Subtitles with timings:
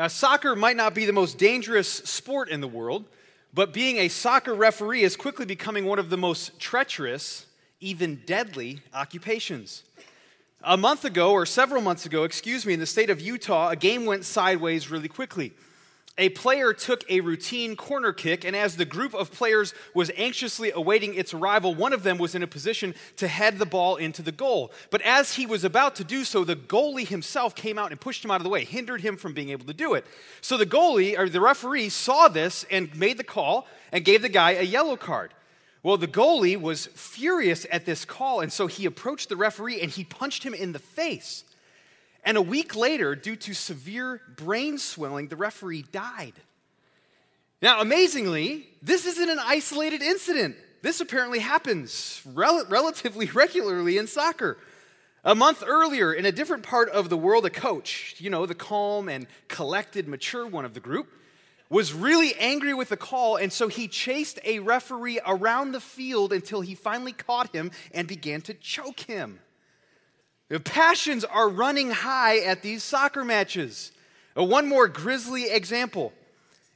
[0.00, 3.04] Now, soccer might not be the most dangerous sport in the world,
[3.52, 7.44] but being a soccer referee is quickly becoming one of the most treacherous,
[7.80, 9.82] even deadly occupations.
[10.62, 13.76] A month ago, or several months ago, excuse me, in the state of Utah, a
[13.76, 15.52] game went sideways really quickly
[16.18, 20.70] a player took a routine corner kick, and as the group of players was anxiously
[20.70, 24.20] awaiting its arrival, one of them was in a position to head the ball into
[24.20, 24.72] the goal.
[24.90, 28.24] But as he was about to do so, the goalie himself came out and pushed
[28.24, 30.04] him out of the way, hindered him from being able to do it.
[30.40, 34.28] So the goalie, or the referee, saw this and made the call and gave the
[34.28, 35.32] guy a yellow card.
[35.82, 39.90] Well, the goalie was furious at this call, and so he approached the referee and
[39.90, 41.44] he punched him in the face.
[42.24, 46.34] And a week later, due to severe brain swelling, the referee died.
[47.62, 50.56] Now, amazingly, this isn't an isolated incident.
[50.82, 54.58] This apparently happens rel- relatively regularly in soccer.
[55.22, 58.54] A month earlier, in a different part of the world, a coach, you know, the
[58.54, 61.08] calm and collected, mature one of the group,
[61.68, 66.32] was really angry with the call, and so he chased a referee around the field
[66.32, 69.38] until he finally caught him and began to choke him.
[70.50, 73.92] The passions are running high at these soccer matches.
[74.36, 76.12] Uh, one more grisly example.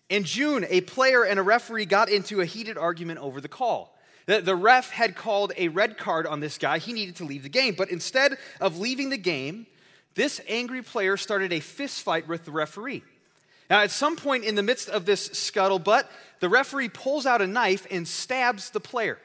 [0.08, 3.98] In June, a player and a referee got into a heated argument over the call.
[4.26, 6.78] The, ref had called a red card on this guy.
[6.78, 7.74] He needed to leave the game.
[7.76, 9.66] But instead of leaving the game,
[10.14, 13.02] this angry player started a fist fight with the referee.
[13.68, 16.04] Now, at some point in the midst of this scuttlebutt,
[16.38, 19.18] the referee pulls out a knife and stabs the player.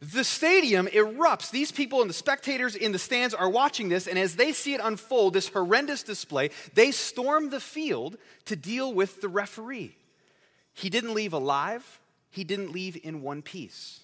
[0.00, 1.50] The stadium erupts.
[1.50, 4.72] These people and the spectators in the stands are watching this, and as they see
[4.72, 9.94] it unfold, this horrendous display, they storm the field to deal with the referee.
[10.72, 14.00] He didn't leave alive, he didn't leave in one piece.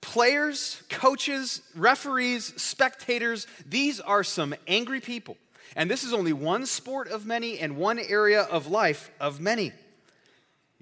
[0.00, 5.36] Players, coaches, referees, spectators, these are some angry people.
[5.76, 9.72] And this is only one sport of many and one area of life of many.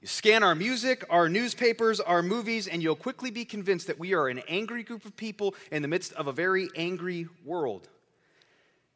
[0.06, 4.28] Scan our music, our newspapers, our movies, and you'll quickly be convinced that we are
[4.28, 7.88] an angry group of people in the midst of a very angry world.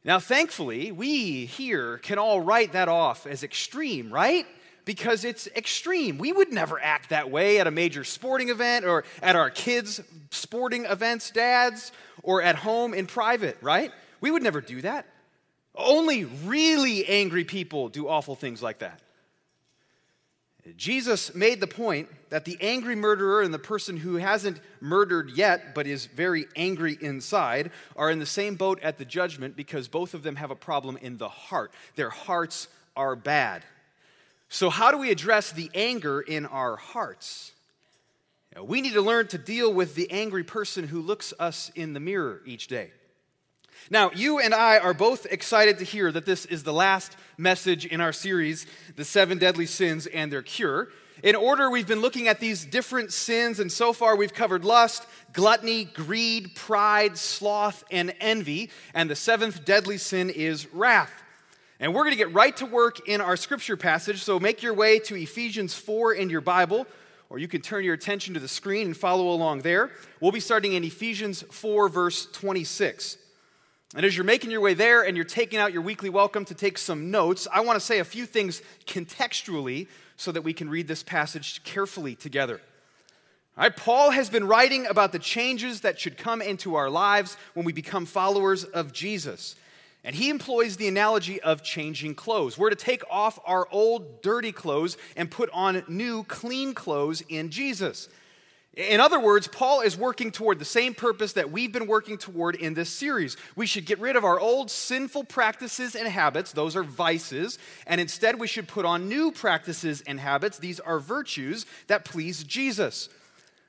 [0.05, 4.47] Now, thankfully, we here can all write that off as extreme, right?
[4.85, 6.17] Because it's extreme.
[6.17, 10.01] We would never act that way at a major sporting event or at our kids'
[10.31, 11.91] sporting events, dads,
[12.23, 13.91] or at home in private, right?
[14.21, 15.07] We would never do that.
[15.75, 19.01] Only really angry people do awful things like that.
[20.77, 25.75] Jesus made the point that the angry murderer and the person who hasn't murdered yet
[25.75, 30.15] but is very angry inside are in the same boat at the judgment because both
[30.15, 31.73] of them have a problem in the heart.
[31.97, 33.65] Their hearts are bad.
[34.49, 37.53] So, how do we address the anger in our hearts?
[38.61, 42.01] We need to learn to deal with the angry person who looks us in the
[42.01, 42.91] mirror each day.
[43.93, 47.85] Now, you and I are both excited to hear that this is the last message
[47.85, 48.65] in our series,
[48.95, 50.91] The Seven Deadly Sins and Their Cure.
[51.25, 55.07] In order, we've been looking at these different sins, and so far we've covered lust,
[55.33, 58.71] gluttony, greed, pride, sloth, and envy.
[58.95, 61.13] And the seventh deadly sin is wrath.
[61.81, 64.75] And we're going to get right to work in our scripture passage, so make your
[64.75, 66.87] way to Ephesians 4 in your Bible,
[67.29, 69.91] or you can turn your attention to the screen and follow along there.
[70.21, 73.17] We'll be starting in Ephesians 4, verse 26.
[73.97, 76.55] And as you're making your way there and you're taking out your weekly welcome to
[76.55, 80.71] take some notes, I want to say a few things contextually so that we can
[80.71, 82.61] read this passage carefully together.
[83.59, 87.37] All right, Paul has been writing about the changes that should come into our lives
[87.55, 89.57] when we become followers of Jesus.
[90.05, 92.57] And he employs the analogy of changing clothes.
[92.57, 97.51] We're to take off our old dirty clothes and put on new clean clothes in
[97.51, 98.09] Jesus.
[98.77, 102.55] In other words, Paul is working toward the same purpose that we've been working toward
[102.55, 103.37] in this series.
[103.57, 107.59] We should get rid of our old sinful practices and habits, those are vices,
[107.89, 112.45] and instead we should put on new practices and habits, these are virtues that please
[112.45, 113.09] Jesus.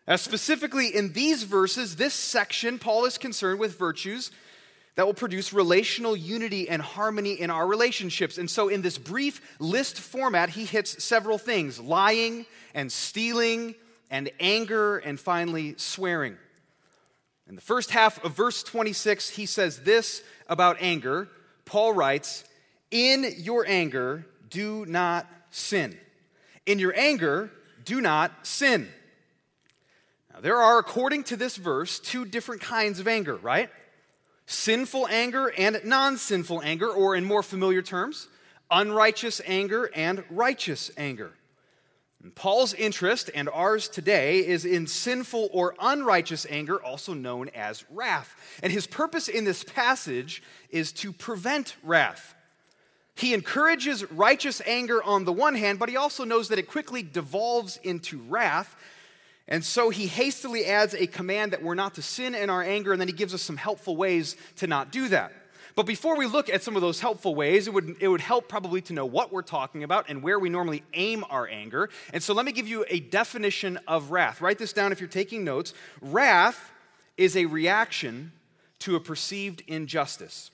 [0.07, 4.29] Now, specifically in these verses, this section, Paul is concerned with virtues
[4.95, 8.37] that will produce relational unity and harmony in our relationships.
[8.37, 12.45] And so, in this brief list format, he hits several things lying
[12.75, 13.73] and stealing
[14.11, 16.37] and anger, and finally, swearing.
[17.47, 21.29] In the first half of verse 26, he says this about anger.
[21.65, 22.43] Paul writes,
[22.91, 25.97] In your anger, do not sin.
[26.65, 27.51] In your anger,
[27.85, 28.87] do not sin.
[30.33, 33.69] Now, there are, according to this verse, two different kinds of anger, right?
[34.45, 38.27] Sinful anger and non sinful anger, or in more familiar terms,
[38.69, 41.31] unrighteous anger and righteous anger.
[42.35, 48.35] Paul's interest and ours today is in sinful or unrighteous anger, also known as wrath.
[48.61, 52.35] And his purpose in this passage is to prevent wrath.
[53.15, 57.01] He encourages righteous anger on the one hand, but he also knows that it quickly
[57.01, 58.75] devolves into wrath.
[59.47, 62.91] And so he hastily adds a command that we're not to sin in our anger,
[62.91, 65.33] and then he gives us some helpful ways to not do that.
[65.75, 68.49] But before we look at some of those helpful ways, it would, it would help
[68.49, 71.89] probably to know what we're talking about and where we normally aim our anger.
[72.13, 74.41] And so let me give you a definition of wrath.
[74.41, 75.73] Write this down if you're taking notes.
[76.01, 76.71] Wrath
[77.17, 78.31] is a reaction
[78.79, 80.51] to a perceived injustice.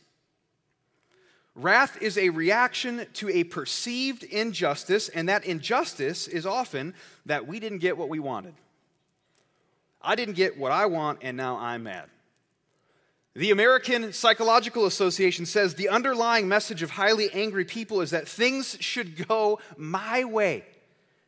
[1.55, 6.93] Wrath is a reaction to a perceived injustice, and that injustice is often
[7.25, 8.53] that we didn't get what we wanted.
[9.99, 12.09] I didn't get what I want, and now I'm mad.
[13.37, 18.75] The American Psychological Association says the underlying message of highly angry people is that things
[18.79, 20.63] should go my way.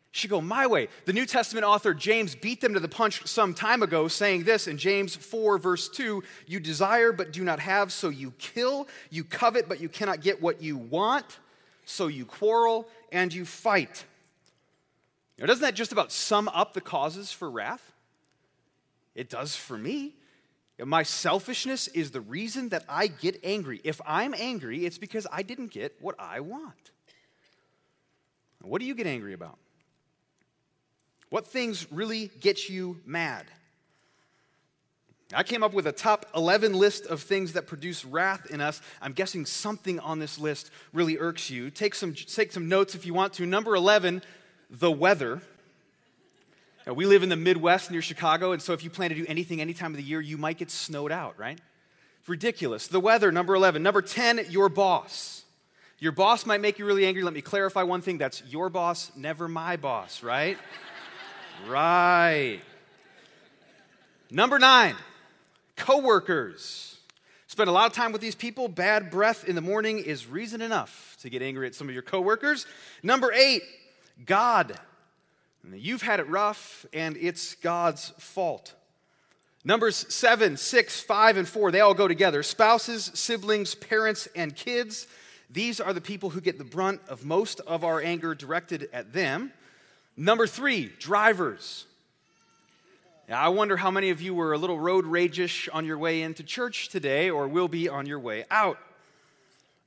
[0.10, 0.88] Should go my way.
[1.06, 4.68] The New Testament author James beat them to the punch some time ago, saying this
[4.68, 8.88] in James 4, verse 2 You desire but do not have, so you kill.
[9.12, 11.38] You covet but you cannot get what you want,
[11.86, 14.04] so you quarrel and you fight.
[15.38, 17.94] Now, doesn't that just about sum up the causes for wrath?
[19.14, 20.16] It does for me.
[20.86, 23.81] My selfishness is the reason that I get angry.
[23.84, 26.92] If I'm angry, it's because I didn't get what I want.
[28.62, 29.58] What do you get angry about?
[31.30, 33.46] What things really get you mad?
[35.34, 38.82] I came up with a top 11 list of things that produce wrath in us.
[39.00, 41.70] I'm guessing something on this list really irks you.
[41.70, 43.46] Take some, take some notes if you want to.
[43.46, 44.24] Number 11,
[44.72, 45.42] the weather.
[46.89, 49.24] Now, we live in the Midwest near Chicago, and so if you plan to do
[49.27, 51.62] anything any time of the year, you might get snowed out, right?
[52.25, 52.88] Ridiculous.
[52.88, 53.83] The weather, number 11.
[53.83, 55.44] Number 10, your boss.
[56.00, 57.21] Your boss might make you really angry.
[57.21, 60.57] Let me clarify one thing that's your boss, never my boss, right?
[61.68, 62.59] right.
[64.31, 64.95] Number nine,
[65.75, 66.97] coworkers.
[67.45, 68.68] Spend a lot of time with these people.
[68.68, 72.01] Bad breath in the morning is reason enough to get angry at some of your
[72.01, 72.65] coworkers.
[73.03, 73.62] Number eight,
[74.25, 74.75] God.
[75.72, 78.74] You've had it rough, and it's God's fault.
[79.64, 82.44] Numbers 7, 6, 5, and 4, they all go together.
[82.44, 85.08] Spouses, siblings, parents, and kids.
[85.50, 89.14] These are the people who get the brunt of most of our anger directed at
[89.14, 89.52] them.
[90.16, 91.86] Number three, drivers.
[93.28, 96.22] Now, I wonder how many of you were a little road ragish on your way
[96.22, 98.78] into church today or will be on your way out.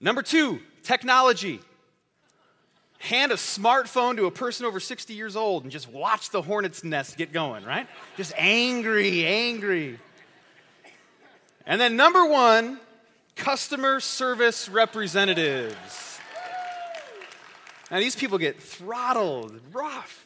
[0.00, 1.60] Number two, technology
[3.02, 6.84] hand a smartphone to a person over 60 years old and just watch the hornet's
[6.84, 7.88] nest get going, right?
[8.16, 9.98] Just angry, angry.
[11.66, 12.78] And then number one,
[13.34, 16.20] customer service representatives.
[17.90, 20.24] Now these people get throttled, rough.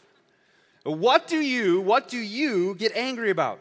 [0.85, 3.59] What do you, what do you get angry about?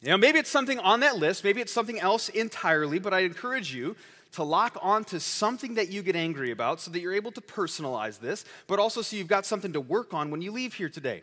[0.00, 3.20] You know, maybe it's something on that list, maybe it's something else entirely, but I
[3.20, 3.94] encourage you
[4.32, 8.20] to lock onto something that you get angry about so that you're able to personalize
[8.20, 11.22] this, but also so you've got something to work on when you leave here today.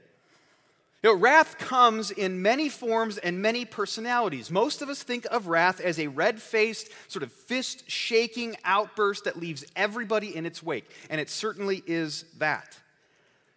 [1.03, 4.49] You know, wrath comes in many forms and many personalities.
[4.49, 9.25] Most of us think of wrath as a red faced, sort of fist shaking outburst
[9.25, 12.77] that leaves everybody in its wake, and it certainly is that.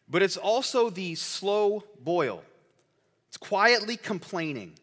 [0.08, 2.42] But it's also the slow boil,
[3.28, 4.74] it's quietly complaining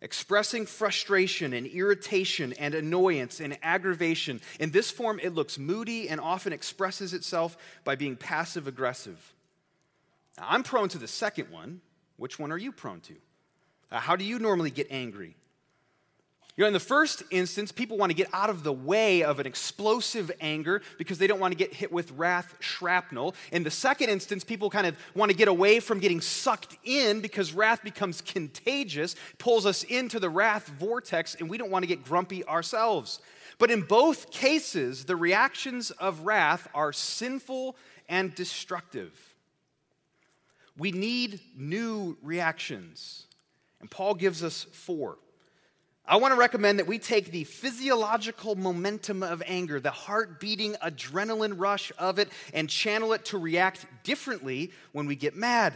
[0.00, 4.40] expressing frustration and irritation and annoyance and aggravation.
[4.58, 9.34] In this form, it looks moody and often expresses itself by being passive aggressive.
[10.38, 11.80] I'm prone to the second one.
[12.16, 13.14] Which one are you prone to?
[13.90, 15.36] Uh, how do you normally get angry?
[16.60, 19.40] You know, in the first instance, people want to get out of the way of
[19.40, 23.34] an explosive anger because they don't want to get hit with wrath shrapnel.
[23.50, 27.22] In the second instance, people kind of want to get away from getting sucked in
[27.22, 31.86] because wrath becomes contagious, pulls us into the wrath vortex, and we don't want to
[31.86, 33.20] get grumpy ourselves.
[33.58, 37.74] But in both cases, the reactions of wrath are sinful
[38.06, 39.18] and destructive.
[40.76, 43.24] We need new reactions,
[43.80, 45.16] and Paul gives us four.
[46.10, 50.74] I want to recommend that we take the physiological momentum of anger, the heart beating
[50.82, 55.72] adrenaline rush of it, and channel it to react differently when we get mad.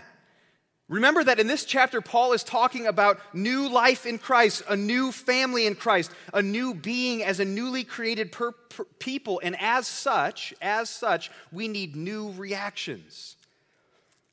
[0.89, 5.13] Remember that in this chapter, Paul is talking about new life in Christ, a new
[5.13, 9.41] family in Christ, a new being as a newly created per- per- people.
[9.41, 13.37] And as such, as such, we need new reactions.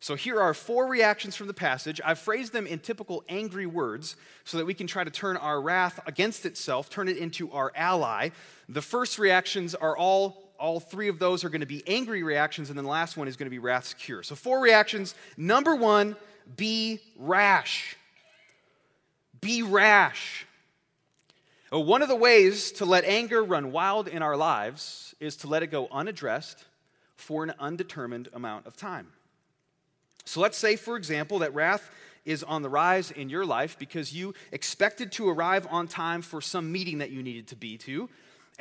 [0.01, 2.01] So here are four reactions from the passage.
[2.03, 4.15] I've phrased them in typical angry words
[4.45, 7.71] so that we can try to turn our wrath against itself, turn it into our
[7.75, 8.29] ally.
[8.67, 12.69] The first reactions are all all three of those are going to be angry reactions
[12.69, 14.21] and then the last one is going to be wrath's cure.
[14.21, 15.15] So four reactions.
[15.35, 16.15] Number 1,
[16.55, 17.95] be rash.
[19.39, 20.45] Be rash.
[21.73, 25.47] Uh, one of the ways to let anger run wild in our lives is to
[25.47, 26.65] let it go unaddressed
[27.15, 29.07] for an undetermined amount of time.
[30.25, 31.89] So let's say, for example, that wrath
[32.25, 36.41] is on the rise in your life because you expected to arrive on time for
[36.41, 38.09] some meeting that you needed to be to,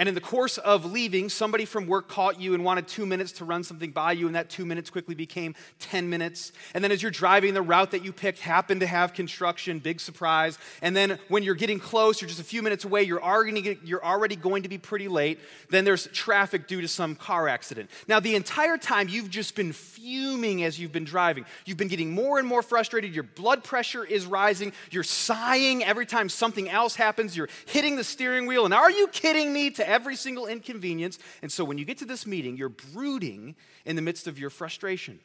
[0.01, 3.33] and in the course of leaving, somebody from work caught you and wanted two minutes
[3.33, 6.53] to run something by you, and that two minutes quickly became 10 minutes.
[6.73, 10.01] And then as you're driving, the route that you picked happened to have construction, big
[10.01, 10.59] surprise.
[10.81, 14.03] And then when you're getting close, you're just a few minutes away, you're already, you're
[14.03, 15.39] already going to be pretty late.
[15.69, 17.91] Then there's traffic due to some car accident.
[18.09, 21.45] Now, the entire time you've just been fuming as you've been driving.
[21.67, 23.15] You've been getting more and more frustrated.
[23.15, 24.73] Your blood pressure is rising.
[24.91, 27.37] You're sighing every time something else happens.
[27.37, 28.65] You're hitting the steering wheel.
[28.65, 29.69] And are you kidding me?
[29.73, 31.19] To every single inconvenience.
[31.43, 34.51] And so when you get to this meeting, you're brooding in the midst of your
[34.51, 35.19] frustration.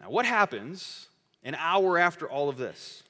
[0.00, 1.08] Now, what happens
[1.42, 3.02] an hour after all of this?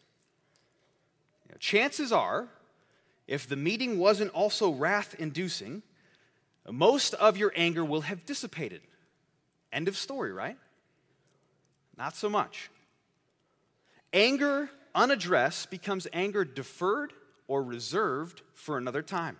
[1.58, 2.48] Chances are,
[3.26, 5.82] if the meeting wasn't also wrath inducing,
[6.70, 8.80] most of your anger will have dissipated.
[9.72, 10.56] End of story, right?
[11.96, 12.70] Not so much.
[14.12, 17.12] Anger unaddressed becomes anger deferred
[17.48, 19.36] or reserved for another time.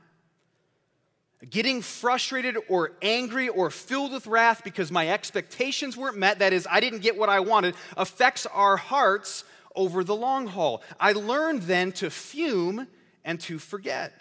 [1.49, 6.67] Getting frustrated or angry or filled with wrath because my expectations weren't met, that is,
[6.69, 9.45] I didn't get what I wanted, affects our hearts
[9.77, 10.83] over the long haul.
[10.99, 12.89] I learned then to fume
[13.25, 14.13] and to forget.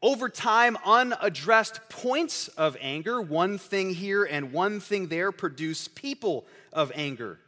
[0.00, 6.46] Over time, unaddressed points of anger, one thing here and one thing there, produce people
[6.72, 7.40] of anger.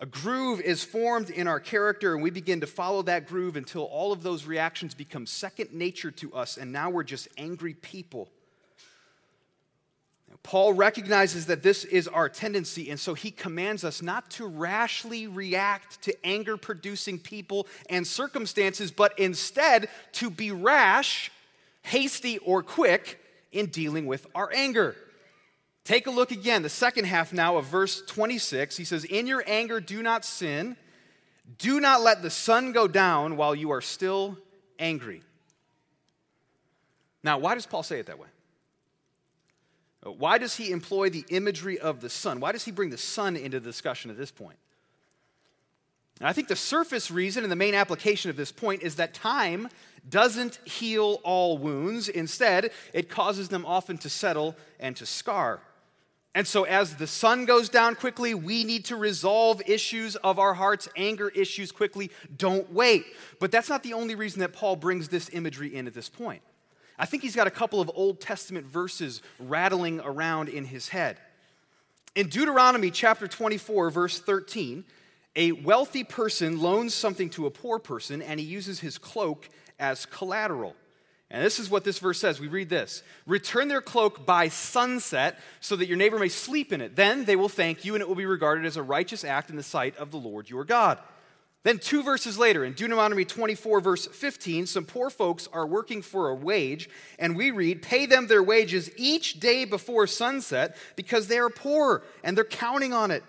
[0.00, 3.82] A groove is formed in our character, and we begin to follow that groove until
[3.82, 8.28] all of those reactions become second nature to us, and now we're just angry people.
[10.44, 15.26] Paul recognizes that this is our tendency, and so he commands us not to rashly
[15.26, 21.32] react to anger producing people and circumstances, but instead to be rash,
[21.82, 24.94] hasty, or quick in dealing with our anger.
[25.88, 28.76] Take a look again, the second half now of verse 26.
[28.76, 30.76] He says, In your anger, do not sin.
[31.56, 34.36] Do not let the sun go down while you are still
[34.78, 35.22] angry.
[37.24, 38.26] Now, why does Paul say it that way?
[40.06, 42.38] Uh, why does he employ the imagery of the sun?
[42.38, 44.58] Why does he bring the sun into the discussion at this point?
[46.20, 49.70] I think the surface reason and the main application of this point is that time
[50.06, 52.10] doesn't heal all wounds.
[52.10, 55.62] Instead, it causes them often to settle and to scar.
[56.38, 60.54] And so, as the sun goes down quickly, we need to resolve issues of our
[60.54, 62.12] hearts, anger issues quickly.
[62.36, 63.06] Don't wait.
[63.40, 66.40] But that's not the only reason that Paul brings this imagery in at this point.
[66.96, 71.18] I think he's got a couple of Old Testament verses rattling around in his head.
[72.14, 74.84] In Deuteronomy chapter 24, verse 13,
[75.34, 79.48] a wealthy person loans something to a poor person and he uses his cloak
[79.80, 80.76] as collateral.
[81.30, 82.40] And this is what this verse says.
[82.40, 86.80] We read this Return their cloak by sunset so that your neighbor may sleep in
[86.80, 86.96] it.
[86.96, 89.56] Then they will thank you, and it will be regarded as a righteous act in
[89.56, 90.98] the sight of the Lord your God.
[91.64, 96.28] Then, two verses later, in Deuteronomy 24, verse 15, some poor folks are working for
[96.28, 101.38] a wage, and we read, Pay them their wages each day before sunset because they
[101.38, 103.24] are poor and they're counting on it.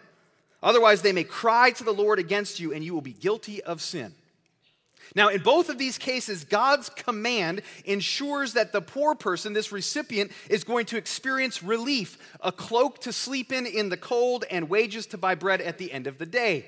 [0.62, 3.82] Otherwise, they may cry to the Lord against you, and you will be guilty of
[3.82, 4.14] sin.
[5.16, 10.32] Now, in both of these cases, God's command ensures that the poor person, this recipient,
[10.50, 15.08] is going to experience relief a cloak to sleep in in the cold and wages
[15.08, 16.66] to buy bread at the end of the day.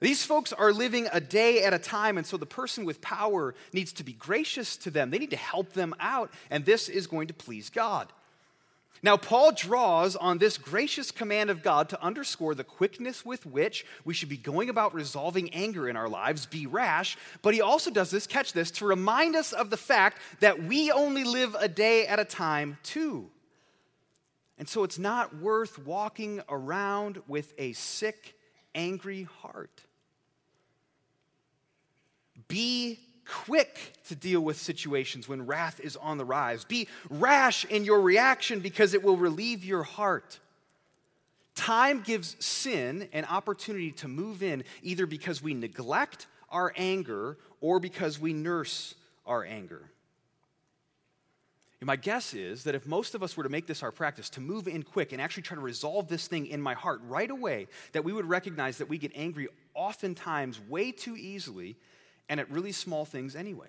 [0.00, 3.54] These folks are living a day at a time, and so the person with power
[3.72, 5.10] needs to be gracious to them.
[5.10, 8.12] They need to help them out, and this is going to please God.
[9.02, 13.84] Now, Paul draws on this gracious command of God to underscore the quickness with which
[14.04, 17.90] we should be going about resolving anger in our lives, be rash, but he also
[17.90, 21.68] does this, catch this, to remind us of the fact that we only live a
[21.68, 23.28] day at a time, too.
[24.56, 28.38] And so it's not worth walking around with a sick,
[28.74, 29.82] angry heart.
[32.48, 36.64] Be quick to deal with situations when wrath is on the rise.
[36.64, 40.38] Be rash in your reaction because it will relieve your heart.
[41.54, 47.80] Time gives sin an opportunity to move in either because we neglect our anger or
[47.80, 48.94] because we nurse
[49.26, 49.90] our anger.
[51.80, 54.30] And my guess is that if most of us were to make this our practice,
[54.30, 57.30] to move in quick and actually try to resolve this thing in my heart right
[57.30, 61.76] away, that we would recognize that we get angry oftentimes way too easily
[62.28, 63.68] and at really small things anyway.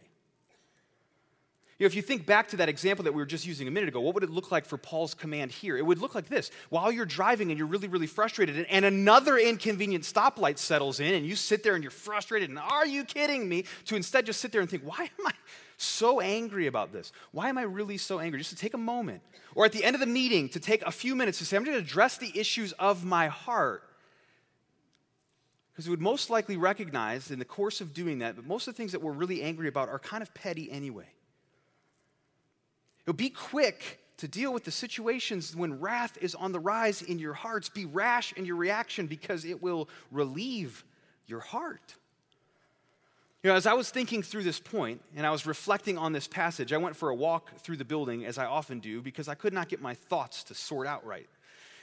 [1.78, 3.72] You know, if you think back to that example that we were just using a
[3.72, 5.78] minute ago, what would it look like for Paul's command here?
[5.78, 6.50] It would look like this.
[6.70, 11.26] While you're driving and you're really, really frustrated, and another inconvenient stoplight settles in, and
[11.26, 13.66] you sit there and you're frustrated, and are you kidding me?
[13.88, 15.34] To instead just sit there and think, why am I
[15.76, 17.12] so angry about this?
[17.34, 18.40] Why am I really so angry?
[18.40, 19.22] Just to take a moment.
[19.54, 21.66] Or at the end of the meeting, to take a few minutes to say, I'm
[21.66, 23.84] going to address the issues of my heart.
[25.76, 28.74] Because we would most likely recognize in the course of doing that, that most of
[28.74, 31.10] the things that we're really angry about are kind of petty anyway.
[33.06, 37.20] You'll be quick to deal with the situations when wrath is on the rise in
[37.20, 37.68] your hearts.
[37.68, 40.86] Be rash in your reaction because it will relieve
[41.28, 41.96] your heart.
[43.44, 46.28] You know, as I was thinking through this point and I was reflecting on this
[46.28, 49.36] passage, I went for a walk through the building as I often do because I
[49.36, 51.28] could not get my thoughts to sort out right.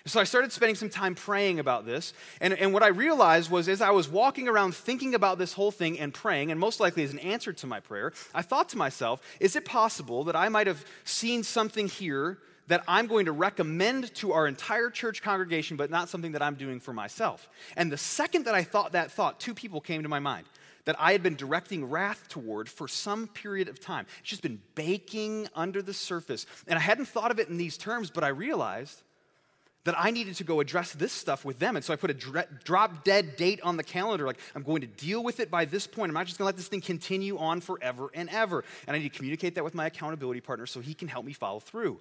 [0.06, 2.12] So I started spending some time praying about this.
[2.40, 5.70] And, and what I realized was as I was walking around thinking about this whole
[5.70, 8.78] thing and praying, and most likely as an answer to my prayer, I thought to
[8.78, 13.32] myself, is it possible that I might have seen something here that I'm going to
[13.32, 17.48] recommend to our entire church congregation, but not something that I'm doing for myself?
[17.76, 20.46] And the second that I thought that thought, two people came to my mind
[20.84, 24.06] that I had been directing wrath toward for some period of time.
[24.20, 26.44] It's just been baking under the surface.
[26.66, 29.00] And I hadn't thought of it in these terms, but I realized
[29.84, 31.74] that I needed to go address this stuff with them.
[31.74, 32.14] And so I put a
[32.64, 34.26] drop dead date on the calendar.
[34.26, 36.10] Like, I'm going to deal with it by this point.
[36.10, 38.64] I'm not just going to let this thing continue on forever and ever.
[38.86, 41.32] And I need to communicate that with my accountability partner so he can help me
[41.32, 41.98] follow through.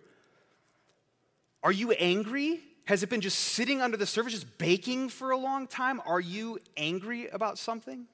[1.63, 2.59] Are you angry?
[2.85, 6.01] Has it been just sitting under the surface, just baking for a long time?
[6.05, 8.05] Are you angry about something?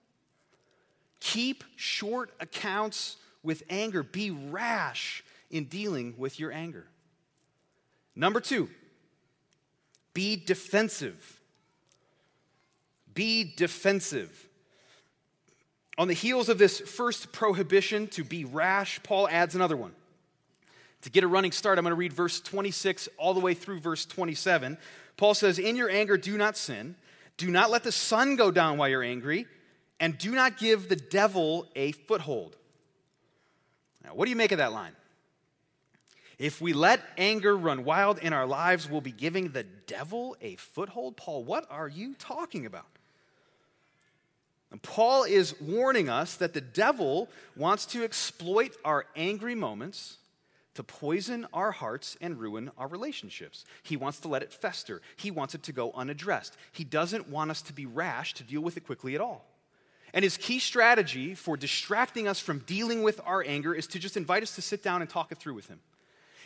[1.19, 4.03] Keep short accounts with anger.
[4.03, 6.85] Be rash in dealing with your anger.
[8.15, 8.69] Number two,
[10.17, 11.39] be defensive.
[13.13, 14.49] Be defensive.
[15.95, 19.91] On the heels of this first prohibition to be rash, Paul adds another one.
[21.03, 23.79] To get a running start, I'm going to read verse 26 all the way through
[23.79, 24.79] verse 27.
[25.17, 26.95] Paul says, In your anger, do not sin.
[27.37, 29.45] Do not let the sun go down while you're angry,
[29.99, 32.55] and do not give the devil a foothold.
[34.03, 34.93] Now, what do you make of that line?
[36.39, 40.55] If we let anger run wild in our lives, we'll be giving the devil a
[40.55, 41.17] foothold.
[41.17, 42.85] Paul, what are you talking about?
[44.69, 50.17] And Paul is warning us that the devil wants to exploit our angry moments
[50.75, 53.65] to poison our hearts and ruin our relationships.
[53.81, 55.01] He wants to let it fester.
[55.15, 56.55] He wants it to go unaddressed.
[56.71, 59.47] He doesn't want us to be rash to deal with it quickly at all.
[60.13, 64.17] And his key strategy for distracting us from dealing with our anger is to just
[64.17, 65.79] invite us to sit down and talk it through with him.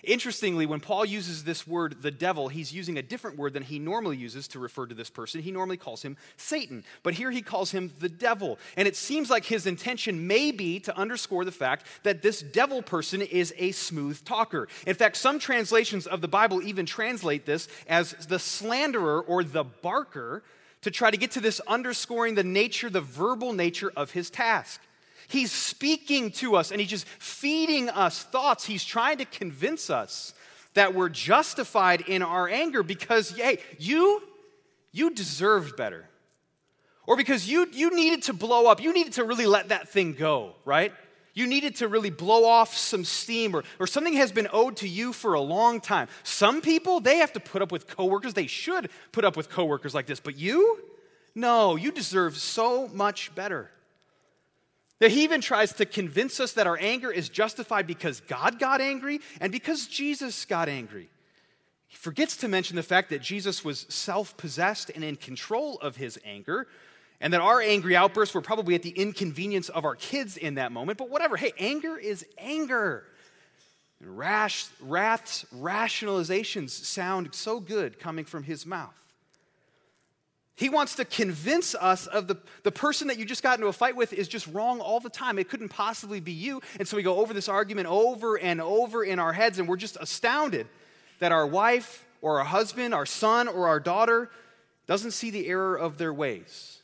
[0.04, 3.78] Interestingly, when Paul uses this word, the devil, he's using a different word than he
[3.78, 5.42] normally uses to refer to this person.
[5.42, 8.58] He normally calls him Satan, but here he calls him the devil.
[8.76, 12.82] And it seems like his intention may be to underscore the fact that this devil
[12.82, 14.68] person is a smooth talker.
[14.88, 19.64] In fact, some translations of the Bible even translate this as the slanderer or the
[19.64, 20.44] barker
[20.82, 24.82] to try to get to this underscoring the nature, the verbal nature of his task.
[25.32, 28.66] He's speaking to us and he's just feeding us thoughts.
[28.66, 30.34] He's trying to convince us
[30.74, 34.22] that we're justified in our anger because, hey, you,
[34.92, 36.08] you deserved better.
[37.08, 38.82] Or because you, you needed to blow up.
[38.82, 40.94] You needed to really let that thing go, right?
[41.34, 44.88] You needed to really blow off some steam, or, or something has been owed to
[44.88, 46.10] you for a long time.
[46.24, 48.34] Some people, they have to put up with coworkers.
[48.34, 50.20] They should put up with coworkers like this.
[50.20, 50.80] But you?
[51.34, 53.72] No, you deserve so much better.
[55.02, 58.82] That he even tries to convince us that our anger is justified because God got
[58.82, 61.10] angry and because Jesus got angry.
[61.88, 65.96] He forgets to mention the fact that Jesus was self possessed and in control of
[65.96, 66.68] his anger,
[67.20, 70.72] and that our angry outbursts were probably at the inconvenience of our kids in that
[70.72, 71.00] moment.
[71.00, 73.04] But whatever, hey, anger is anger.
[74.00, 79.01] Rash, wrath's rationalizations sound so good coming from his mouth.
[80.62, 83.74] He wants to convince us of the, the person that you just got into a
[83.74, 85.40] fight with is just wrong all the time.
[85.40, 86.62] It couldn't possibly be you.
[86.78, 89.76] And so we go over this argument over and over in our heads, and we're
[89.76, 90.68] just astounded
[91.18, 94.30] that our wife or our husband, our son or our daughter
[94.86, 96.84] doesn't see the error of their ways.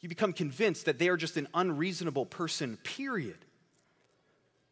[0.00, 3.38] You become convinced that they are just an unreasonable person, period.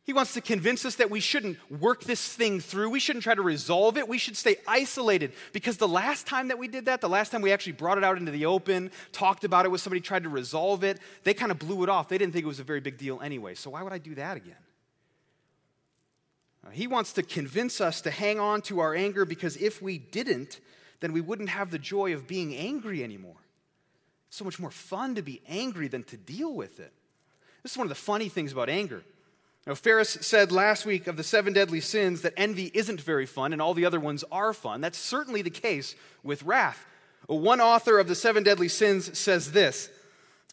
[0.09, 2.89] He wants to convince us that we shouldn't work this thing through.
[2.89, 4.09] We shouldn't try to resolve it.
[4.09, 5.35] We should stay isolated.
[5.53, 8.05] Because the last time that we did that, the last time we actually brought it
[8.05, 11.53] out into the open, talked about it with somebody, tried to resolve it, they kind
[11.53, 12.09] of blew it off.
[12.09, 13.55] They didn't think it was a very big deal anyway.
[13.55, 14.57] So why would I do that again?
[16.67, 19.99] Uh, he wants to convince us to hang on to our anger because if we
[19.99, 20.61] didn't,
[21.01, 23.43] then we wouldn't have the joy of being angry anymore.
[24.29, 26.95] It's so much more fun to be angry than to deal with it.
[27.63, 29.05] This is one of the funny things about anger
[29.67, 33.53] Now, Ferris said last week of the seven deadly sins that envy isn't very fun
[33.53, 34.81] and all the other ones are fun.
[34.81, 36.87] That's certainly the case with wrath.
[37.27, 39.91] One author of the seven deadly sins says this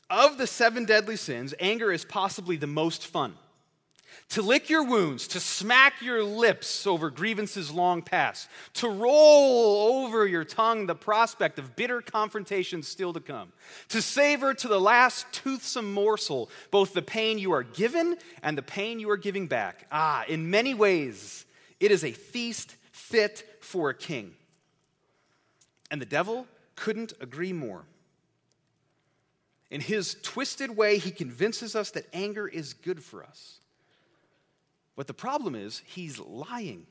[0.09, 3.35] Of the seven deadly sins, anger is possibly the most fun
[4.29, 10.27] to lick your wounds, to smack your lips over grievances long past, to roll over
[10.27, 13.51] your tongue the prospect of bitter confrontations still to come,
[13.89, 18.63] to savor to the last toothsome morsel both the pain you are given and the
[18.63, 19.87] pain you are giving back.
[19.91, 21.45] Ah, in many ways,
[21.79, 24.33] it is a feast fit for a king.
[25.91, 27.85] And the devil couldn't agree more.
[29.71, 33.59] In his twisted way, he convinces us that anger is good for us.
[34.95, 36.85] But the problem is, he's lying.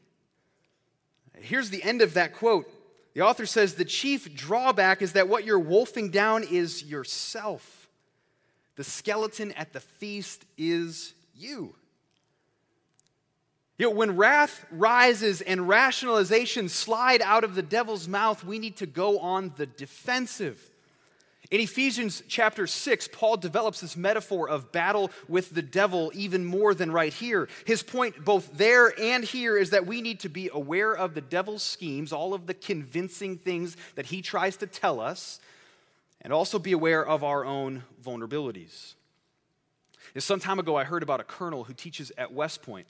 [1.40, 2.70] Here's the end of that quote.
[3.14, 7.88] The author says the chief drawback is that what you're wolfing down is yourself.
[8.76, 11.74] The skeleton at the feast is you.
[13.78, 18.76] You know, when wrath rises and rationalization slide out of the devil's mouth, we need
[18.76, 20.60] to go on the defensive.
[21.54, 26.74] In Ephesians chapter 6, Paul develops this metaphor of battle with the devil even more
[26.74, 27.48] than right here.
[27.64, 31.20] His point, both there and here, is that we need to be aware of the
[31.20, 35.38] devil's schemes, all of the convincing things that he tries to tell us,
[36.22, 38.94] and also be aware of our own vulnerabilities.
[40.18, 42.88] Some time ago, I heard about a colonel who teaches at West Point.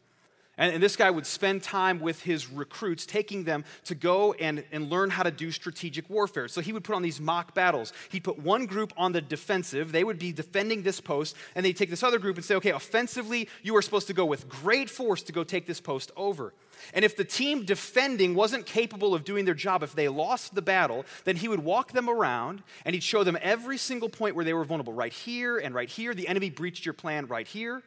[0.57, 4.65] And, and, this guy would spend time with his recruits, taking them to go and,
[4.71, 6.47] and learn how to do strategic warfare.
[6.47, 7.93] So he would put on these mock battles.
[8.11, 9.91] He'd put one group on the defensive.
[9.91, 11.35] They would be defending this post.
[11.55, 14.25] And they'd take this other group and say, okay, offensively, you are supposed to go
[14.25, 16.55] with great force to go take this post over.
[16.93, 20.63] And if the team defending wasn't capable of doing their job, if they lost the
[20.63, 24.45] battle, then he would walk them around and he'd show them every single point where
[24.45, 24.93] they were vulnerable.
[24.93, 26.15] Right here and right here.
[26.15, 27.83] The enemy breached your plan right here.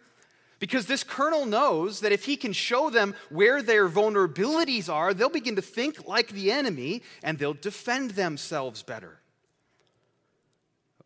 [0.60, 5.30] Because this colonel knows that if he can show them where their vulnerabilities are, they'll
[5.30, 9.20] begin to think like the enemy and they'll defend themselves better.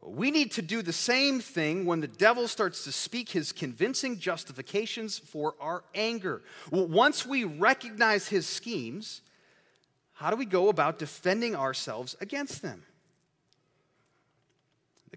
[0.04, 4.18] We need to do the same thing when the devil starts to speak his convincing
[4.20, 6.42] justifications for our anger.
[6.72, 9.22] Once we recognize his schemes,
[10.14, 12.84] how do we go about defending ourselves against them?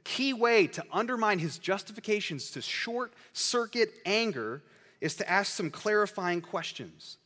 [0.04, 4.62] Key way to undermine his justifications to short circuit anger
[5.00, 7.16] is to ask some clarifying questions.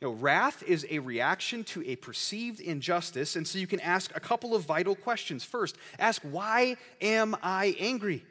[0.00, 4.14] You know, wrath is a reaction to a perceived injustice, and so you can ask
[4.14, 5.44] a couple of vital questions.
[5.44, 8.24] First, ask, Why am I angry?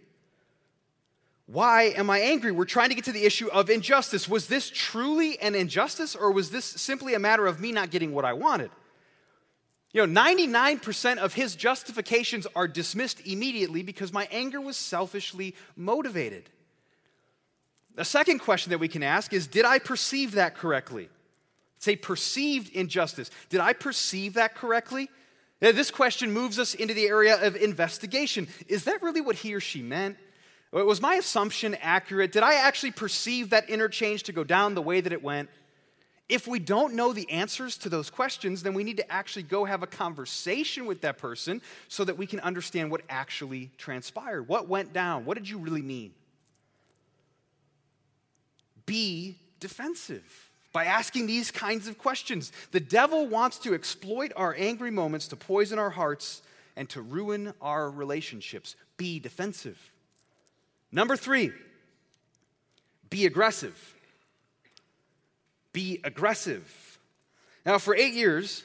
[1.46, 2.52] Why am I angry?
[2.52, 4.30] We're trying to get to the issue of injustice.
[4.30, 8.14] Was this truly an injustice, or was this simply a matter of me not getting
[8.14, 8.72] what I wanted?
[9.94, 16.50] You know, 99% of his justifications are dismissed immediately because my anger was selfishly motivated.
[17.96, 21.10] The second question that we can ask is Did I perceive that correctly?
[21.78, 23.30] Say perceived injustice.
[23.50, 25.10] Did I perceive that correctly?
[25.62, 28.48] Now, this question moves us into the area of investigation.
[28.68, 30.18] Is that really what he or she meant?
[30.72, 32.32] Was my assumption accurate?
[32.32, 35.50] Did I actually perceive that interchange to go down the way that it went?
[36.30, 39.66] If we don't know the answers to those questions, then we need to actually go
[39.66, 44.48] have a conversation with that person so that we can understand what actually transpired.
[44.48, 45.26] What went down?
[45.26, 46.14] What did you really mean?
[48.86, 52.52] Be defensive by asking these kinds of questions.
[52.72, 56.42] The devil wants to exploit our angry moments to poison our hearts
[56.76, 58.76] and to ruin our relationships.
[58.98, 59.80] Be defensive.
[60.92, 61.52] Number three,
[63.10, 63.94] be aggressive
[65.74, 67.00] be aggressive.
[67.66, 68.64] Now, for eight years,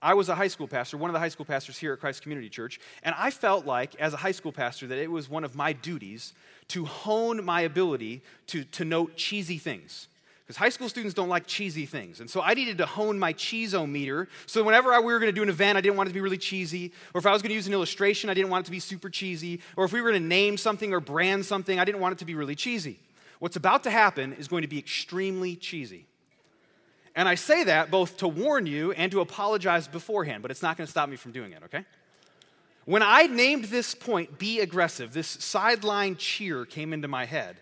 [0.00, 2.22] I was a high school pastor, one of the high school pastors here at Christ
[2.22, 5.42] Community Church, and I felt like, as a high school pastor, that it was one
[5.42, 6.32] of my duties
[6.68, 10.08] to hone my ability to, to note cheesy things.
[10.46, 12.20] Because high school students don't like cheesy things.
[12.20, 14.28] And so I needed to hone my cheesometer.
[14.46, 16.14] So whenever I, we were going to do an event, I didn't want it to
[16.14, 16.92] be really cheesy.
[17.14, 18.78] Or if I was going to use an illustration, I didn't want it to be
[18.78, 19.60] super cheesy.
[19.76, 22.18] Or if we were going to name something or brand something, I didn't want it
[22.18, 23.00] to be really cheesy.
[23.40, 26.06] What's about to happen is going to be extremely cheesy.
[27.16, 30.76] And I say that both to warn you and to apologize beforehand, but it's not
[30.76, 31.84] going to stop me from doing it, okay?
[32.84, 37.56] When I named this point, be aggressive, this sideline cheer came into my head.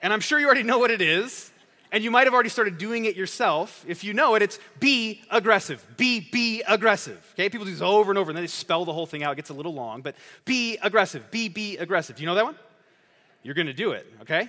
[0.00, 1.50] And I'm sure you already know what it is,
[1.90, 3.84] and you might have already started doing it yourself.
[3.88, 5.84] If you know it, it's be aggressive.
[5.96, 7.20] Be, be aggressive.
[7.34, 7.48] Okay?
[7.48, 9.32] People do this over and over, and then they spell the whole thing out.
[9.32, 11.30] It gets a little long, but be aggressive.
[11.32, 12.16] Be, be aggressive.
[12.16, 12.56] Do you know that one?
[13.42, 14.48] You're going to do it, okay?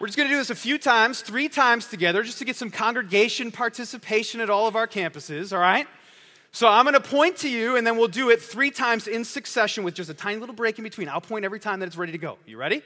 [0.00, 2.56] We're just going to do this a few times, three times together, just to get
[2.56, 5.86] some congregation participation at all of our campuses, all right?
[6.52, 9.26] So I'm going to point to you, and then we'll do it three times in
[9.26, 11.10] succession with just a tiny little break in between.
[11.10, 12.38] I'll point every time that it's ready to go.
[12.46, 12.82] You ready?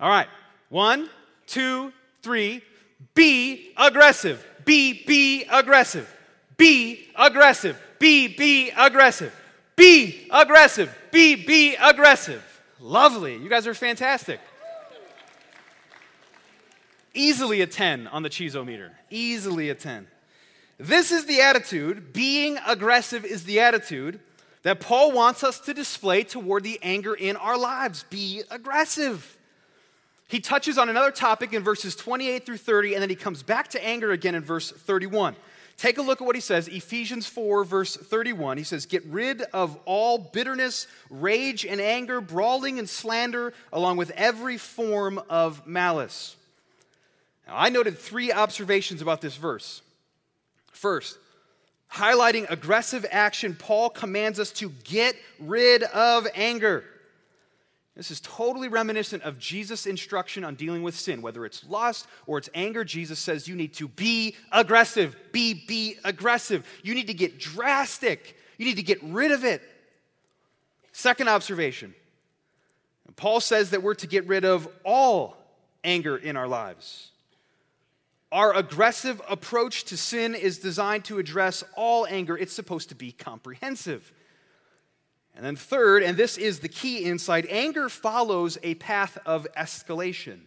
[0.00, 0.26] All right.
[0.70, 1.10] One,
[1.46, 1.92] two,
[2.22, 2.62] three.
[3.14, 4.42] Be aggressive.
[4.64, 6.10] Be, be aggressive.
[6.56, 7.78] Be aggressive.
[7.98, 9.38] Be, be aggressive.
[9.76, 10.98] Be aggressive.
[11.10, 12.42] Be, be aggressive.
[12.80, 13.36] Lovely.
[13.36, 14.40] You guys are fantastic.
[17.14, 18.90] Easily a 10 on the cheeseometer.
[19.10, 20.06] Easily a 10.
[20.78, 24.18] This is the attitude, being aggressive is the attitude
[24.62, 28.04] that Paul wants us to display toward the anger in our lives.
[28.10, 29.38] Be aggressive.
[30.28, 33.68] He touches on another topic in verses 28 through 30, and then he comes back
[33.68, 35.36] to anger again in verse 31.
[35.76, 38.56] Take a look at what he says, Ephesians 4, verse 31.
[38.56, 44.10] He says, Get rid of all bitterness, rage, and anger, brawling and slander, along with
[44.12, 46.36] every form of malice.
[47.46, 49.82] Now, I noted three observations about this verse.
[50.72, 51.18] First,
[51.92, 56.84] highlighting aggressive action, Paul commands us to get rid of anger.
[57.94, 62.38] This is totally reminiscent of Jesus' instruction on dealing with sin, whether it's lust or
[62.38, 62.84] it's anger.
[62.84, 65.14] Jesus says you need to be aggressive.
[65.30, 66.66] Be, be aggressive.
[66.82, 68.36] You need to get drastic.
[68.56, 69.62] You need to get rid of it.
[70.92, 71.94] Second observation
[73.16, 75.36] Paul says that we're to get rid of all
[75.84, 77.11] anger in our lives.
[78.32, 83.12] Our aggressive approach to sin is designed to address all anger, it's supposed to be
[83.12, 84.10] comprehensive.
[85.36, 90.40] And then, third, and this is the key insight anger follows a path of escalation.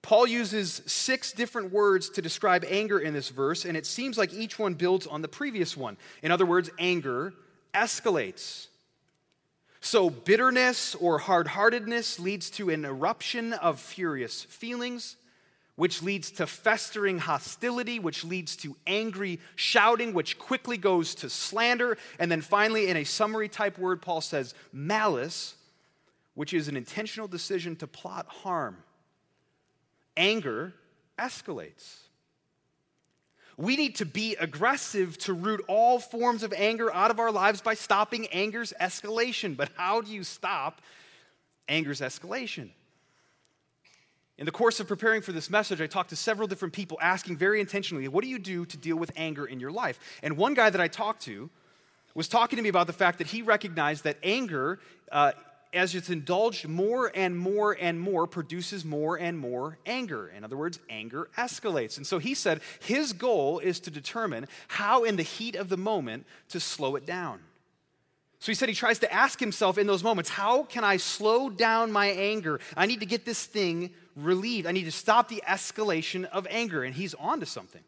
[0.00, 4.32] Paul uses six different words to describe anger in this verse, and it seems like
[4.32, 5.96] each one builds on the previous one.
[6.22, 7.34] In other words, anger
[7.74, 8.68] escalates.
[9.80, 15.16] So, bitterness or hard heartedness leads to an eruption of furious feelings
[15.78, 21.96] which leads to festering hostility, which leads to angry shouting, which quickly goes to slander.
[22.18, 25.54] And then finally, in a summary type word, Paul says malice,
[26.34, 28.76] which is an intentional decision to plot harm.
[30.16, 30.74] Anger
[31.16, 31.98] escalates.
[33.56, 37.60] We need to be aggressive to root all forms of anger out of our lives
[37.60, 39.56] by stopping anger's escalation.
[39.56, 40.82] But how do you stop
[41.68, 42.70] anger's escalation?
[44.38, 47.36] In the course of preparing for this message, I talked to several different people asking
[47.36, 49.98] very intentionally, What do you do to deal with anger in your life?
[50.22, 51.50] And one guy that I talked to
[52.14, 54.78] was talking to me about the fact that he recognized that anger,
[55.10, 55.32] uh,
[55.74, 60.28] as it's indulged more and more and more, produces more and more anger.
[60.28, 61.96] In other words, anger escalates.
[61.96, 65.76] And so he said his goal is to determine how, in the heat of the
[65.76, 67.40] moment, to slow it down.
[68.40, 71.50] So he said he tries to ask himself in those moments, how can I slow
[71.50, 72.60] down my anger?
[72.76, 74.66] I need to get this thing relieved.
[74.66, 76.84] I need to stop the escalation of anger.
[76.84, 77.82] And he's on to something.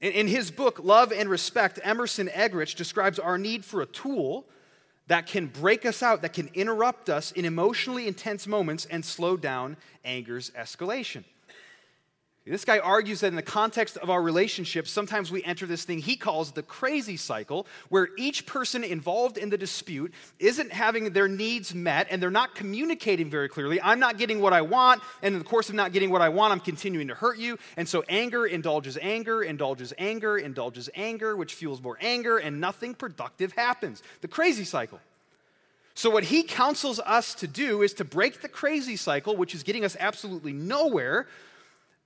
[0.00, 4.44] In, in his book, Love and Respect, Emerson Eggerichs describes our need for a tool
[5.06, 9.36] that can break us out, that can interrupt us in emotionally intense moments and slow
[9.36, 11.24] down anger's escalation.
[12.48, 15.98] This guy argues that in the context of our relationship, sometimes we enter this thing
[15.98, 21.26] he calls the crazy cycle, where each person involved in the dispute isn't having their
[21.26, 23.80] needs met and they're not communicating very clearly.
[23.82, 26.28] I'm not getting what I want, and in the course of not getting what I
[26.28, 27.58] want, I'm continuing to hurt you.
[27.76, 32.94] And so anger indulges anger, indulges anger, indulges anger, which fuels more anger, and nothing
[32.94, 34.04] productive happens.
[34.20, 35.00] The crazy cycle.
[35.96, 39.62] So, what he counsels us to do is to break the crazy cycle, which is
[39.62, 41.26] getting us absolutely nowhere,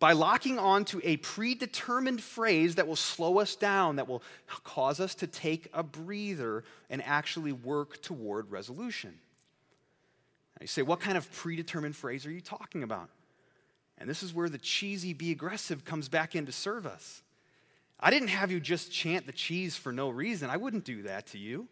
[0.00, 4.22] by locking on to a predetermined phrase that will slow us down, that will
[4.64, 9.10] cause us to take a breather and actually work toward resolution.
[10.58, 13.10] Now you say, what kind of predetermined phrase are you talking about?
[13.98, 17.22] And this is where the cheesy be aggressive comes back in to serve us.
[18.00, 20.48] I didn't have you just chant the cheese for no reason.
[20.48, 21.68] I wouldn't do that to you.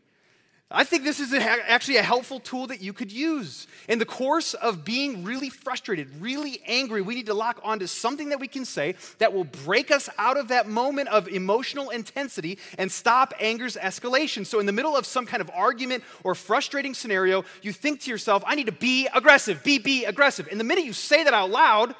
[0.71, 3.67] I think this is a, actually a helpful tool that you could use.
[3.89, 8.29] In the course of being really frustrated, really angry, we need to lock onto something
[8.29, 12.59] that we can say that will break us out of that moment of emotional intensity
[12.77, 14.45] and stop anger's escalation.
[14.45, 18.11] So, in the middle of some kind of argument or frustrating scenario, you think to
[18.11, 20.49] yourself, I need to be aggressive, be, be aggressive.
[20.51, 21.95] And the minute you say that out loud,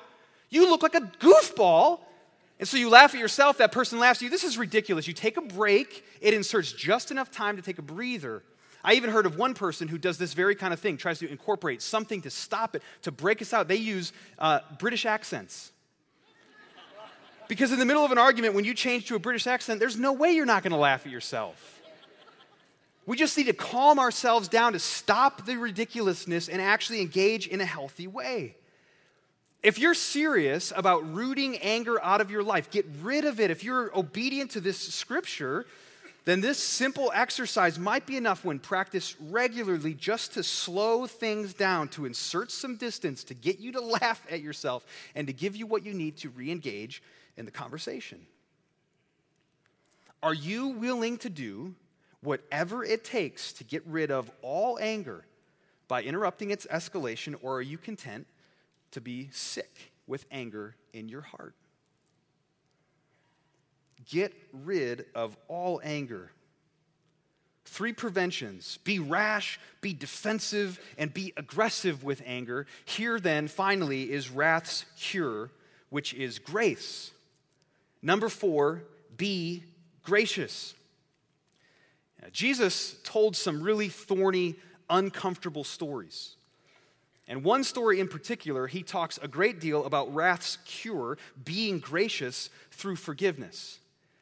[0.51, 2.01] you look like a goofball
[2.59, 4.31] and so you laugh at yourself, that person laughs at you.
[4.31, 5.07] This is ridiculous.
[5.07, 8.43] You take a break, it inserts just enough time to take a breather,
[8.85, 11.31] I even heard of one person who does this very kind of thing, tries to
[11.31, 13.69] incorporate something to stop it, to break us out.
[13.69, 15.73] They use uh, British accents.
[17.49, 19.97] Because in the middle of an argument, when you change to a British accent, there's
[19.97, 21.81] no way you're not going to laugh at yourself.
[23.07, 27.63] We just need to calm ourselves down to stop the ridiculousness and actually engage in
[27.63, 28.55] a healthy way.
[29.63, 33.51] If you're serious about rooting anger out of your life, get rid of it.
[33.51, 35.65] If you're obedient to this scripture,
[36.29, 41.89] then this simple exercise might be enough when practiced regularly just to slow things down,
[41.89, 45.67] to insert some distance, to get you to laugh at yourself, and to give you
[45.67, 47.03] what you need to re engage
[47.39, 48.21] in the conversation.
[50.23, 51.75] Are you willing to do
[52.21, 55.25] whatever it takes to get rid of all anger
[55.87, 58.27] by interrupting its escalation, or are you content
[58.91, 61.55] to be sick with anger in your heart?
[64.09, 66.31] Get rid of all anger.
[67.67, 72.67] Three preventions be rash, be defensive, and be aggressive with anger.
[72.87, 75.51] Here, then, finally, is wrath's cure,
[75.91, 77.11] which is grace.
[78.01, 78.85] Number four,
[79.17, 79.65] be
[80.03, 80.75] gracious.
[82.23, 84.57] Now, Jesus told some really thorny,
[84.89, 86.37] uncomfortable stories.
[87.29, 92.49] And one story in particular, he talks a great deal about wrath's cure, being gracious
[92.71, 93.81] through forgiveness.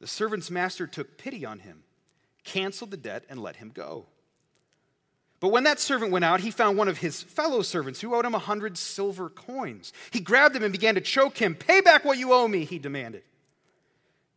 [0.00, 1.82] The servant's master took pity on him,
[2.44, 4.06] canceled the debt, and let him go.
[5.40, 8.26] But when that servant went out, he found one of his fellow servants who owed
[8.26, 9.92] him a hundred silver coins.
[10.10, 11.54] He grabbed him and began to choke him.
[11.54, 13.22] Pay back what you owe me, he demanded.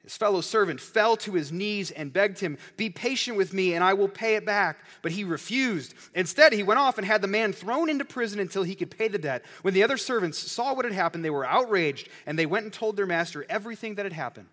[0.01, 3.83] His fellow servant fell to his knees and begged him, Be patient with me, and
[3.83, 4.79] I will pay it back.
[5.01, 5.93] But he refused.
[6.13, 9.07] Instead, he went off and had the man thrown into prison until he could pay
[9.07, 9.45] the debt.
[9.61, 12.73] When the other servants saw what had happened, they were outraged, and they went and
[12.73, 14.47] told their master everything that had happened.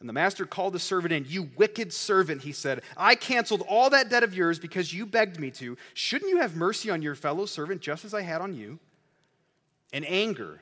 [0.00, 1.26] And the master called the servant in.
[1.28, 2.82] You wicked servant, he said.
[2.96, 5.76] I canceled all that debt of yours because you begged me to.
[5.94, 8.78] Shouldn't you have mercy on your fellow servant just as I had on you?
[9.92, 10.60] In anger,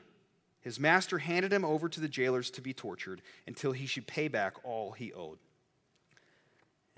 [0.61, 4.27] his master handed him over to the jailers to be tortured until he should pay
[4.27, 5.37] back all he owed.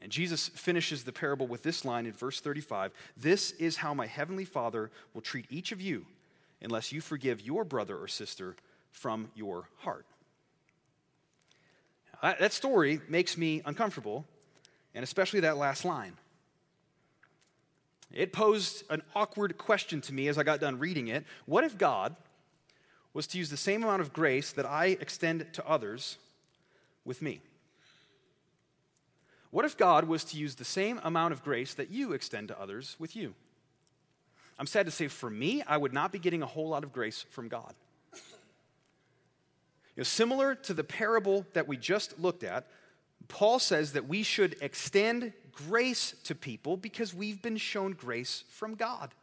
[0.01, 4.05] And Jesus finishes the parable with this line in verse 35 This is how my
[4.05, 6.05] heavenly Father will treat each of you
[6.61, 8.55] unless you forgive your brother or sister
[8.91, 10.05] from your heart.
[12.21, 14.25] That story makes me uncomfortable,
[14.93, 16.13] and especially that last line.
[18.11, 21.25] It posed an awkward question to me as I got done reading it.
[21.45, 22.15] What if God
[23.13, 26.17] was to use the same amount of grace that I extend to others
[27.05, 27.41] with me?
[29.51, 32.59] What if God was to use the same amount of grace that you extend to
[32.59, 33.33] others with you?
[34.59, 36.91] I'm sad to say, for me, I would not be getting a whole lot of
[36.91, 37.73] grace from God.
[39.99, 42.67] You know, similar to the parable that we just looked at,
[43.27, 48.75] Paul says that we should extend grace to people because we've been shown grace from
[48.75, 49.13] God.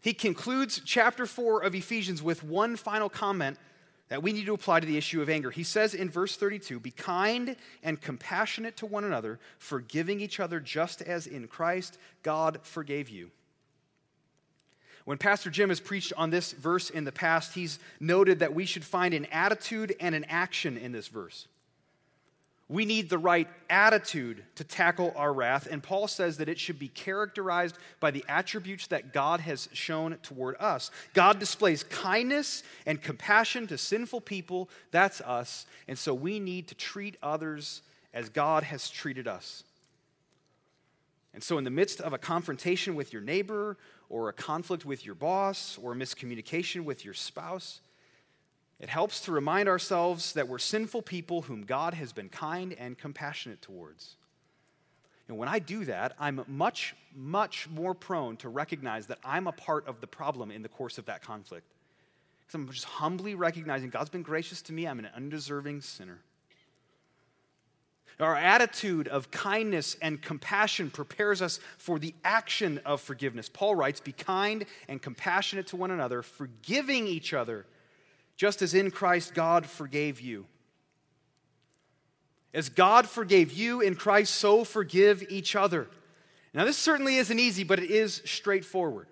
[0.00, 3.56] He concludes chapter 4 of Ephesians with one final comment
[4.08, 5.52] that we need to apply to the issue of anger.
[5.52, 10.58] He says in verse 32 Be kind and compassionate to one another, forgiving each other
[10.58, 13.30] just as in Christ God forgave you.
[15.04, 18.64] When Pastor Jim has preached on this verse in the past, he's noted that we
[18.64, 21.46] should find an attitude and an action in this verse.
[22.66, 26.78] We need the right attitude to tackle our wrath, and Paul says that it should
[26.78, 30.90] be characterized by the attributes that God has shown toward us.
[31.12, 36.74] God displays kindness and compassion to sinful people, that's us, and so we need to
[36.74, 37.82] treat others
[38.14, 39.64] as God has treated us.
[41.34, 43.76] And so, in the midst of a confrontation with your neighbor
[44.08, 47.80] or a conflict with your boss or miscommunication with your spouse,
[48.80, 52.98] it helps to remind ourselves that we're sinful people whom God has been kind and
[52.98, 54.16] compassionate towards.
[55.28, 59.52] And when I do that, I'm much, much more prone to recognize that I'm a
[59.52, 61.66] part of the problem in the course of that conflict.
[62.40, 66.18] Because I'm just humbly recognizing God's been gracious to me, I'm an undeserving sinner.
[68.20, 73.48] Our attitude of kindness and compassion prepares us for the action of forgiveness.
[73.48, 77.66] Paul writes, Be kind and compassionate to one another, forgiving each other,
[78.36, 80.46] just as in Christ God forgave you.
[82.52, 85.88] As God forgave you in Christ, so forgive each other.
[86.52, 89.08] Now, this certainly isn't easy, but it is straightforward.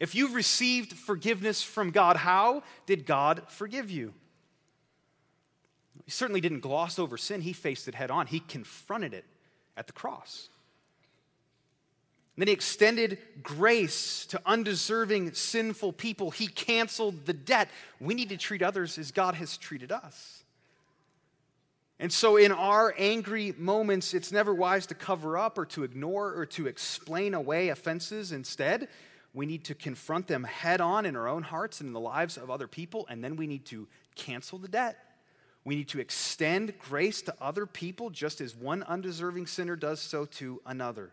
[0.00, 4.14] If you've received forgiveness from God, how did God forgive you?
[6.04, 8.26] He certainly didn't gloss over sin, he faced it head on.
[8.26, 9.24] He confronted it
[9.76, 10.48] at the cross.
[12.36, 16.30] And then he extended grace to undeserving, sinful people.
[16.30, 17.68] He canceled the debt.
[18.00, 20.42] We need to treat others as God has treated us.
[21.98, 26.34] And so, in our angry moments, it's never wise to cover up or to ignore
[26.34, 28.32] or to explain away offenses.
[28.32, 28.88] Instead,
[29.34, 32.38] we need to confront them head on in our own hearts and in the lives
[32.38, 34.96] of other people, and then we need to cancel the debt.
[35.64, 40.24] We need to extend grace to other people just as one undeserving sinner does so
[40.24, 41.10] to another.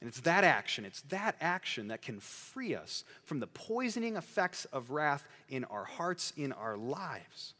[0.00, 4.64] And it's that action, it's that action that can free us from the poisoning effects
[4.66, 7.54] of wrath in our hearts, in our lives.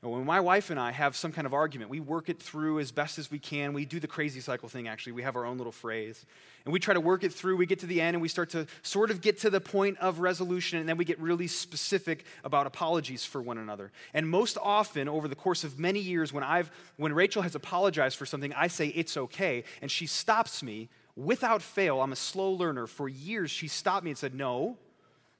[0.00, 2.92] When my wife and I have some kind of argument, we work it through as
[2.92, 3.72] best as we can.
[3.72, 5.12] We do the crazy cycle thing, actually.
[5.12, 6.24] We have our own little phrase.
[6.64, 7.56] And we try to work it through.
[7.56, 9.98] We get to the end and we start to sort of get to the point
[9.98, 10.78] of resolution.
[10.78, 13.90] And then we get really specific about apologies for one another.
[14.14, 18.16] And most often, over the course of many years, when, I've, when Rachel has apologized
[18.16, 19.64] for something, I say, it's okay.
[19.82, 22.00] And she stops me without fail.
[22.00, 22.86] I'm a slow learner.
[22.86, 24.76] For years, she stopped me and said, no,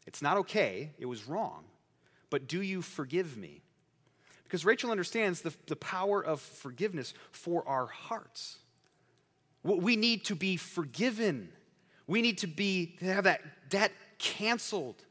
[0.05, 0.91] it's not okay.
[0.99, 1.63] It was wrong.
[2.29, 3.63] But do you forgive me?
[4.49, 8.57] Because Rachel understands the, the power of forgiveness for our hearts.
[9.63, 11.51] We need to be forgiven.
[12.07, 15.05] We need to be to have that debt canceled.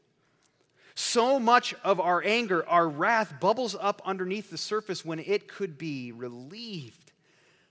[0.96, 5.78] So much of our anger, our wrath bubbles up underneath the surface when it could
[5.78, 7.12] be relieved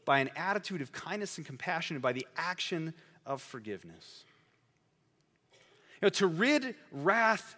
[0.06, 2.94] by an attitude of kindness and compassion and by the action
[3.26, 4.24] of forgiveness.
[6.02, 7.58] You know, to rid wrath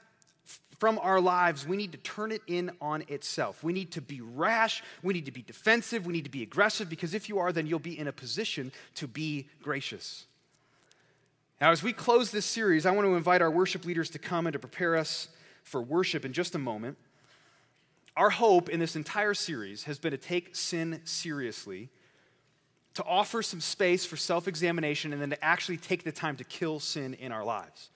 [0.79, 3.63] from our lives, we need to turn it in on itself.
[3.63, 4.81] We need to be rash.
[5.03, 6.05] We need to be defensive.
[6.05, 8.71] We need to be aggressive because if you are, then you'll be in a position
[8.95, 10.25] to be gracious.
[11.59, 14.47] Now, as we close this series, I want to invite our worship leaders to come
[14.47, 15.27] and to prepare us
[15.63, 16.97] for worship in just a moment.
[18.15, 21.89] Our hope in this entire series has been to take sin seriously,
[22.93, 26.45] to offer some space for self examination, and then to actually take the time to
[26.45, 27.89] kill sin in our lives.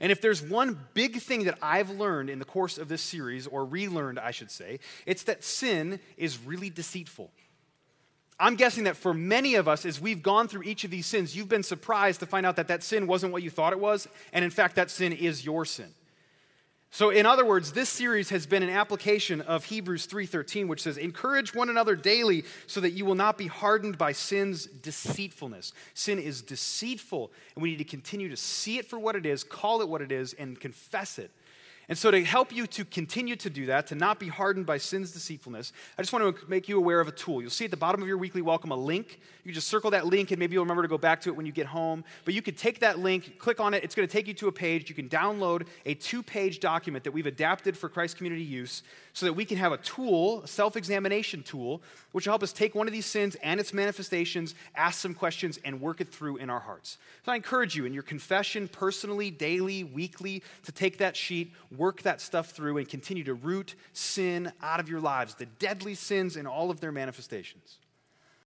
[0.00, 3.46] And if there's one big thing that I've learned in the course of this series,
[3.46, 7.30] or relearned, I should say, it's that sin is really deceitful.
[8.38, 11.36] I'm guessing that for many of us, as we've gone through each of these sins,
[11.36, 14.08] you've been surprised to find out that that sin wasn't what you thought it was,
[14.32, 15.92] and in fact, that sin is your sin.
[16.92, 20.96] So in other words, this series has been an application of Hebrews 3:13 which says
[20.96, 25.72] encourage one another daily so that you will not be hardened by sin's deceitfulness.
[25.94, 29.44] Sin is deceitful and we need to continue to see it for what it is,
[29.44, 31.30] call it what it is and confess it.
[31.90, 34.78] And so, to help you to continue to do that, to not be hardened by
[34.78, 37.42] sin's deceitfulness, I just want to make you aware of a tool.
[37.42, 39.18] You'll see at the bottom of your weekly welcome a link.
[39.42, 41.46] You just circle that link, and maybe you'll remember to go back to it when
[41.46, 42.04] you get home.
[42.24, 44.46] But you could take that link, click on it, it's going to take you to
[44.46, 44.88] a page.
[44.88, 49.26] You can download a two page document that we've adapted for Christ community use so
[49.26, 51.82] that we can have a tool, a self examination tool,
[52.12, 55.58] which will help us take one of these sins and its manifestations, ask some questions,
[55.64, 56.98] and work it through in our hearts.
[57.26, 62.02] So I encourage you in your confession, personally, daily, weekly, to take that sheet, work
[62.02, 66.36] that stuff through, and continue to root sin out of your lives, the deadly sins
[66.36, 67.78] in all of their manifestations.